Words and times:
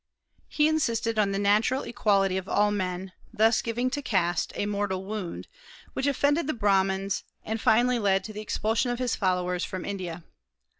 He 0.47 0.67
insisted 0.67 1.19
on 1.19 1.31
the 1.31 1.37
natural 1.37 1.83
equality 1.83 2.35
of 2.35 2.49
all 2.49 2.71
men, 2.71 3.11
thus 3.31 3.61
giving 3.61 3.91
to 3.91 4.01
caste 4.01 4.51
a 4.55 4.65
mortal 4.65 5.05
wound, 5.05 5.47
which 5.93 6.07
offended 6.07 6.47
the 6.47 6.55
Brahmans, 6.55 7.21
and 7.45 7.61
finally 7.61 7.99
led 7.99 8.23
to 8.23 8.33
the 8.33 8.41
expulsion 8.41 8.89
of 8.89 8.97
his 8.97 9.15
followers 9.15 9.63
from 9.63 9.85
India. 9.85 10.23